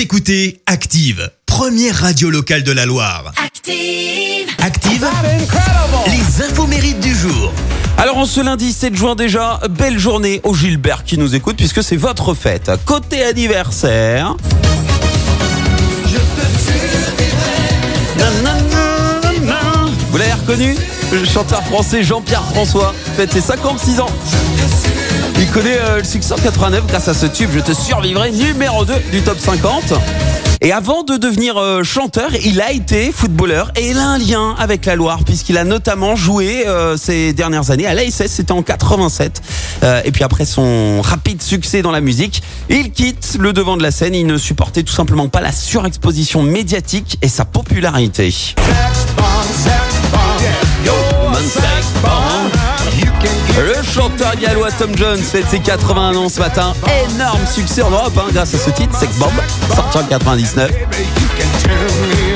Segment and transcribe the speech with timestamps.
[0.00, 3.34] Vous écoutez Active, première radio locale de la Loire.
[3.36, 4.48] Active.
[4.58, 5.06] Active,
[6.06, 7.52] les infos mérites du jour.
[7.98, 11.82] Alors en ce lundi 7 juin déjà, belle journée au Gilbert qui nous écoute puisque
[11.82, 12.70] c'est votre fête.
[12.86, 14.36] Côté anniversaire.
[20.10, 20.76] Vous l'avez reconnu?
[21.12, 24.06] Le chanteur français Jean-Pierre François fête ses 56 ans.
[25.40, 28.84] Il connaît euh, le succès en 89 grâce à ce tube Je te survivrai numéro
[28.84, 29.94] 2 du top 50.
[30.62, 34.54] Et avant de devenir euh, chanteur, il a été footballeur et il a un lien
[34.58, 38.62] avec la Loire puisqu'il a notamment joué euh, ces dernières années à l'ASS, c'était en
[38.62, 39.40] 87.
[39.82, 43.82] Euh, et puis après son rapide succès dans la musique, il quitte le devant de
[43.82, 44.14] la scène.
[44.14, 48.34] Il ne supportait tout simplement pas la surexposition médiatique et sa popularité.
[50.84, 52.29] Le
[53.90, 56.74] chanteur gallois Tom Jones fête ses 81 ans ce matin.
[57.10, 59.32] Énorme succès en Europe hein, grâce à ce titre, Sex Bomb,
[59.74, 60.70] sorti en 99.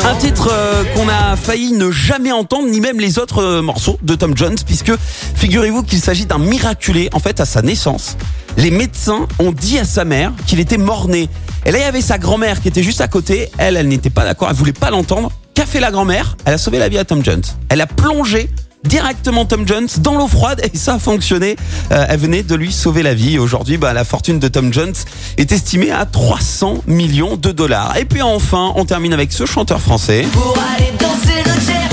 [0.05, 3.99] Un titre euh, qu'on a failli ne jamais entendre, ni même les autres euh, morceaux
[4.02, 4.93] de Tom Jones, puisque
[5.37, 7.09] figurez-vous qu'il s'agit d'un miraculé.
[7.13, 8.16] En fait, à sa naissance,
[8.57, 11.29] les médecins ont dit à sa mère qu'il était mort-né.
[11.66, 13.49] Et là, il y avait sa grand-mère qui était juste à côté.
[13.59, 15.30] Elle, elle n'était pas d'accord, elle voulait pas l'entendre.
[15.55, 16.37] Qu'a fait la grand-mère?
[16.46, 17.43] Elle a sauvé la vie à Tom Jones.
[17.68, 18.51] Elle a plongé
[18.85, 21.57] directement Tom Jones dans l'eau froide et ça a fonctionné.
[21.93, 23.38] Euh, elle venait de lui sauver la vie.
[23.38, 24.95] Aujourd'hui, bah, la fortune de Tom Jones
[25.37, 27.96] est estimée à 300 millions de dollars.
[27.96, 30.27] Et puis enfin, on termine avec ce chanteur français.
[30.32, 31.85] Pour aller danser le jerk.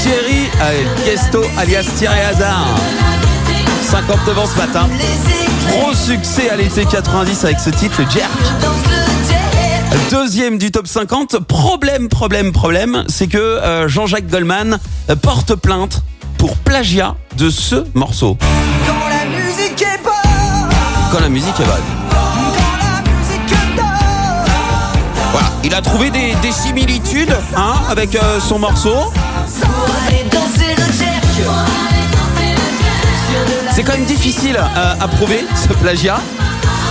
[0.00, 0.50] Thierry
[1.04, 2.66] Gesto alias Thierry Hazard.
[3.82, 4.88] 59 ans ce matin.
[5.68, 8.95] Gros succès à l'été 90 avec ce titre, le jerk.
[10.10, 11.40] Deuxième du top 50.
[11.40, 14.78] Problème, problème, problème, c'est que euh, Jean-Jacques Goldman
[15.10, 16.02] euh, porte plainte
[16.38, 18.38] pour plagiat de ce morceau.
[18.86, 20.12] Quand la musique est bonne.
[21.12, 22.06] Quand la musique est bonne.
[25.32, 28.94] Voilà, il a trouvé des, des similitudes hein, avec euh, son morceau.
[33.72, 36.20] C'est quand même difficile euh, à prouver ce plagiat.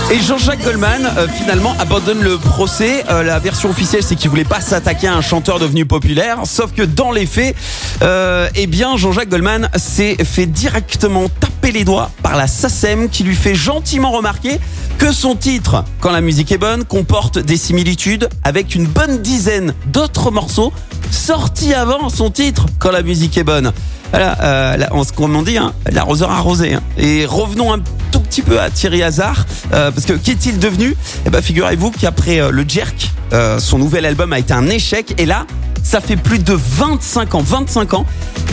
[0.08, 3.04] Et Jean-Jacques Goldman euh, finalement abandonne le procès.
[3.10, 6.42] Euh, la version officielle, c'est qu'il voulait pas s'attaquer à un chanteur devenu populaire.
[6.44, 7.56] Sauf que dans les faits,
[8.02, 13.24] euh, eh bien Jean-Jacques Goldman s'est fait directement taper les doigts par la SACEM qui
[13.24, 14.60] lui fait gentiment remarquer
[14.96, 19.74] que son titre, Quand la musique est bonne, comporte des similitudes avec une bonne dizaine
[19.88, 20.72] d'autres morceaux
[21.10, 23.72] sortis avant son titre, Quand la musique est bonne.
[24.12, 26.74] Voilà, là, on, dit, hein, l'arroseur arrosé.
[26.74, 26.80] hein.
[26.96, 27.80] Et revenons un
[28.12, 30.94] tout petit peu à Thierry Hazard, euh, parce que qu'est-il devenu?
[31.24, 35.14] Eh ben, figurez-vous qu'après euh, le Jerk, euh, son nouvel album a été un échec,
[35.16, 35.46] et là,
[35.82, 38.04] ça fait plus de 25 ans, 25 ans,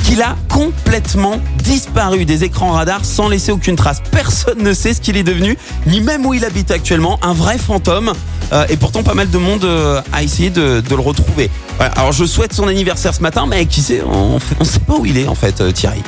[0.05, 4.01] qu'il a complètement disparu des écrans radars sans laisser aucune trace.
[4.09, 7.57] Personne ne sait ce qu'il est devenu, ni même où il habite actuellement, un vrai
[7.57, 8.13] fantôme.
[8.69, 9.67] Et pourtant, pas mal de monde
[10.13, 11.49] a essayé de, le retrouver.
[11.79, 15.05] Alors, je souhaite son anniversaire ce matin, mais qui sait, on ne sait pas où
[15.07, 16.03] il est en fait, Thierry.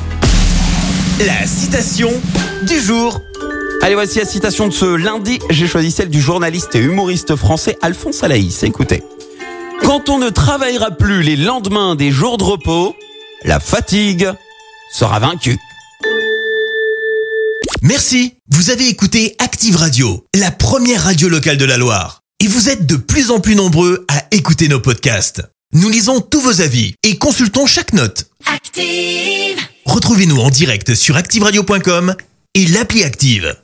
[1.19, 2.11] La citation
[2.67, 3.19] du jour.
[3.85, 5.37] Allez, voici la citation de ce lundi.
[5.51, 8.63] J'ai choisi celle du journaliste et humoriste français Alphonse Alaïs.
[8.63, 9.03] Écoutez.
[9.83, 12.95] Quand on ne travaillera plus les lendemains des jours de repos,
[13.43, 14.27] la fatigue
[14.91, 15.59] sera vaincue.
[17.83, 18.33] Merci.
[18.49, 22.21] Vous avez écouté Active Radio, la première radio locale de la Loire.
[22.39, 25.43] Et vous êtes de plus en plus nombreux à écouter nos podcasts.
[25.73, 28.31] Nous lisons tous vos avis et consultons chaque note.
[28.51, 29.59] Active.
[29.85, 32.15] Retrouvez-nous en direct sur activeradio.com
[32.55, 33.55] et l'appli Active.